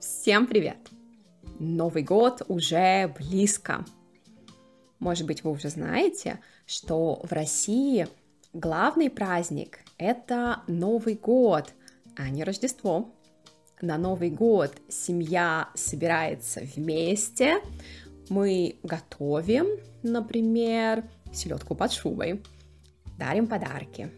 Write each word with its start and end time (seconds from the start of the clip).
Всем 0.00 0.46
привет! 0.46 0.76
Новый 1.58 2.02
год 2.02 2.42
уже 2.48 3.14
близко. 3.18 3.82
Может 4.98 5.26
быть, 5.26 5.42
вы 5.42 5.52
уже 5.52 5.70
знаете, 5.70 6.40
что 6.66 7.20
в 7.22 7.32
России 7.32 8.06
главный 8.52 9.08
праздник– 9.08 9.78
это 9.98 10.62
Новый 10.66 11.14
год, 11.14 11.72
а 12.14 12.28
не 12.28 12.44
Рождество. 12.44 13.10
На 13.80 13.96
Новый 13.96 14.28
год 14.28 14.74
семья 14.90 15.70
собирается 15.74 16.60
вместе, 16.60 17.62
мы 18.28 18.78
готовим, 18.82 19.66
например, 20.02 21.04
селедку 21.32 21.74
под 21.74 21.90
шубой, 21.90 22.42
дарим 23.18 23.46
подарки. 23.46 24.10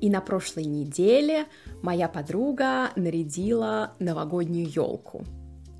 И 0.00 0.10
на 0.10 0.20
прошлой 0.20 0.64
неделе 0.64 1.46
моя 1.82 2.08
подруга 2.08 2.90
нарядила 2.96 3.94
новогоднюю 3.98 4.68
елку. 4.68 5.24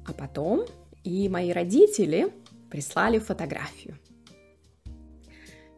А 0.07 0.13
потом 0.13 0.65
и 1.05 1.29
мои 1.29 1.53
родители 1.53 2.33
прислали 2.71 3.19
фотографию. 3.19 3.99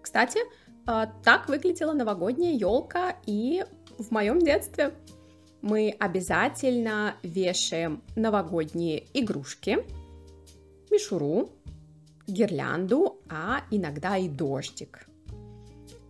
Кстати, 0.01 0.39
а, 0.87 1.07
так 1.23 1.49
выглядела 1.49 1.93
новогодняя 1.93 2.55
елка 2.55 3.17
и 3.27 3.65
в 3.99 4.11
моем 4.11 4.39
детстве. 4.39 4.95
Мы 5.61 5.95
обязательно 5.99 7.17
вешаем 7.23 8.03
новогодние 8.17 9.05
игрушки, 9.13 9.79
мишуру, 10.91 11.51
гирлянду, 12.27 13.21
а 13.29 13.65
иногда 13.71 14.17
и 14.17 14.29
дождик. 14.29 15.09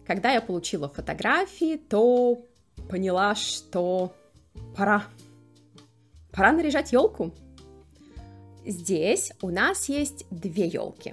Когда 0.08 0.32
я 0.32 0.40
получила 0.40 0.88
фотографии, 0.88 1.76
то 1.76 2.42
поняла, 2.88 3.34
что 3.34 4.14
пора. 4.74 5.04
Пора 6.32 6.50
наряжать 6.52 6.92
елку. 6.92 7.34
Здесь 8.64 9.34
у 9.42 9.50
нас 9.50 9.90
есть 9.90 10.24
две 10.30 10.66
елки. 10.66 11.12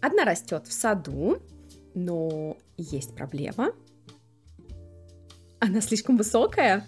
Одна 0.00 0.24
растет 0.24 0.68
в 0.68 0.72
саду, 0.72 1.42
но 1.94 2.56
есть 2.78 3.14
проблема. 3.14 3.72
Она 5.58 5.82
слишком 5.82 6.16
высокая, 6.16 6.86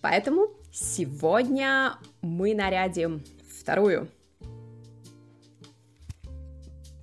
поэтому 0.00 0.50
сегодня 0.72 1.98
мы 2.22 2.54
нарядим 2.54 3.24
вторую. 3.50 4.06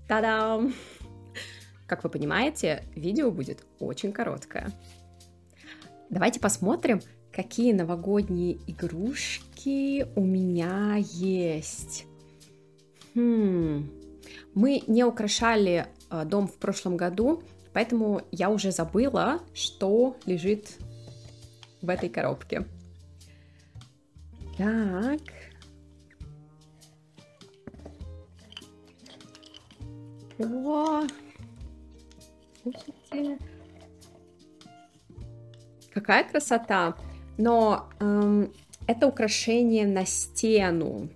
Та-дам! 0.08 0.74
Как 1.92 2.06
вы 2.06 2.10
понимаете, 2.10 2.86
видео 2.96 3.32
будет 3.32 3.66
очень 3.80 4.14
короткое. 4.14 4.72
Давайте 6.10 6.40
посмотрим, 6.40 7.02
какие 7.34 7.74
новогодние 7.74 8.60
игрушки 8.66 10.08
у 10.16 10.24
меня 10.24 10.96
есть. 11.00 12.06
Хм. 13.14 13.92
Мы 14.54 14.84
не 14.88 15.04
украшали 15.04 15.88
э, 16.10 16.24
дом 16.24 16.48
в 16.48 16.56
прошлом 16.60 16.96
году, 16.96 17.44
поэтому 17.74 18.22
я 18.32 18.50
уже 18.50 18.72
забыла, 18.72 19.42
что 19.54 20.16
лежит 20.26 20.78
в 21.82 21.90
этой 21.90 22.08
коробке. 22.08 22.66
Так. 24.58 25.20
О, 30.40 31.04
Слушайте. 32.62 33.38
Какая 35.94 36.24
красота! 36.24 36.96
Но 37.38 37.90
эм, 38.00 38.52
это 38.88 39.08
украшение 39.08 39.88
на 39.88 40.06
стену. 40.06 41.10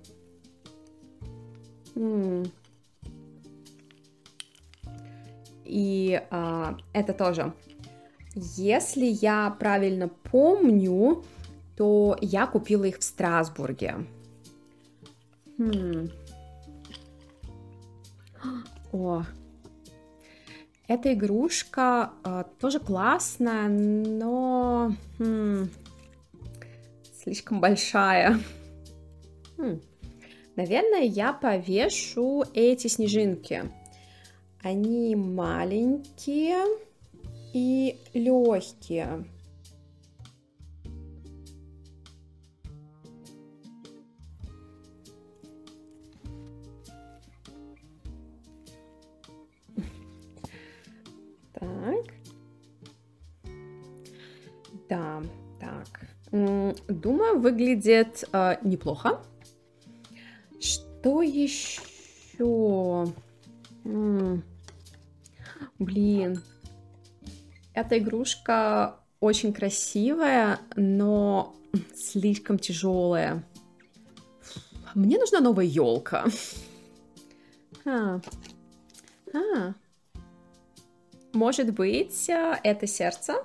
М-м. 1.96 2.46
И 5.64 6.22
э, 6.30 6.74
это 6.94 7.14
тоже. 7.14 7.54
Если 8.36 9.06
я 9.06 9.56
правильно 9.60 10.10
помню, 10.10 11.24
то 11.78 12.18
я 12.22 12.48
купила 12.48 12.84
их 12.84 13.00
в 13.00 13.04
Страсбурге. 13.04 14.06
Хм. 15.58 16.10
О, 18.92 19.24
эта 20.88 21.14
игрушка 21.14 22.12
э, 22.24 22.44
тоже 22.60 22.80
классная, 22.80 23.68
но 23.68 24.94
хм, 25.18 25.70
слишком 27.24 27.60
большая. 27.60 28.40
Хм. 29.58 29.82
Наверное, 30.56 31.02
я 31.04 31.34
повешу 31.34 32.44
эти 32.54 32.88
снежинки. 32.88 33.64
Они 34.62 35.16
маленькие 35.16 36.66
и 37.54 37.98
легкие. 38.14 39.26
Да, 54.90 55.22
так. 55.60 56.08
Думаю, 56.32 57.40
выглядит 57.40 58.24
э, 58.34 58.58
неплохо. 58.64 59.22
Что 60.60 61.22
еще? 61.22 63.14
Блин. 65.80 66.42
Эта 67.74 67.98
игрушка 67.98 69.00
очень 69.20 69.54
красивая, 69.54 70.60
но 70.76 71.56
слишком 71.96 72.60
тяжелая. 72.60 73.44
Мне 74.94 75.18
нужна 75.18 75.42
новая 75.42 75.66
елка. 75.66 76.26
А. 77.86 78.20
А. 79.34 79.74
Может 81.36 81.74
быть, 81.74 82.30
э, 82.30 82.56
это 82.64 82.88
сердце? 82.88 83.36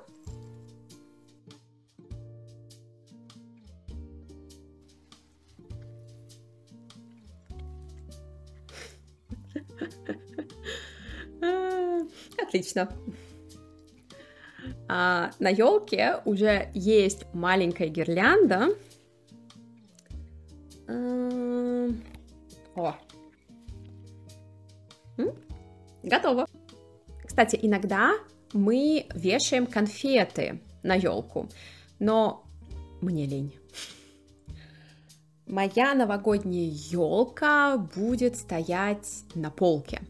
Отлично. 12.41 12.89
А, 14.89 15.33
на 15.41 15.49
елке 15.49 16.21
уже 16.25 16.71
есть 16.75 17.27
маленькая 17.34 17.89
гирлянда. 17.89 18.69
А, 20.87 21.89
о. 22.77 22.95
Готово. 26.05 26.47
Кстати, 27.41 27.59
иногда 27.62 28.17
мы 28.53 29.06
вешаем 29.15 29.67
конфеты 29.67 30.61
на 30.83 30.95
елку, 30.95 31.49
но 31.99 32.45
мне 33.01 33.25
лень. 33.25 33.55
Моя 35.47 35.95
новогодняя 35.95 36.71
елка 36.71 37.78
будет 37.78 38.37
стоять 38.37 39.25
на 39.34 39.51
полке. 39.51 40.03